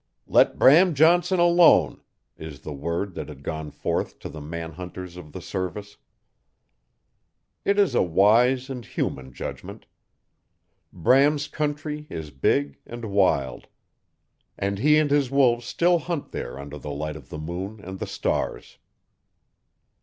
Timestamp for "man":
4.41-4.71